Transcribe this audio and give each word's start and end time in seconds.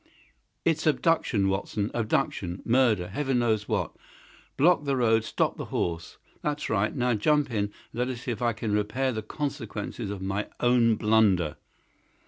It's 0.65 0.87
abduction, 0.87 1.47
Watson—abduction! 1.47 2.63
Murder! 2.65 3.09
Heaven 3.09 3.37
knows 3.37 3.67
what! 3.67 3.95
Block 4.57 4.83
the 4.85 4.97
road! 4.97 5.23
Stop 5.23 5.57
the 5.57 5.65
horse! 5.65 6.17
That's 6.41 6.71
right. 6.71 6.95
Now, 6.95 7.13
jump 7.13 7.51
in, 7.51 7.65
and 7.65 7.71
let 7.93 8.07
us 8.07 8.21
see 8.21 8.31
if 8.31 8.41
I 8.41 8.53
can 8.53 8.73
repair 8.73 9.11
the 9.11 9.21
consequences 9.21 10.09
of 10.09 10.19
my 10.19 10.47
own 10.59 10.95
blunder." 10.95 11.55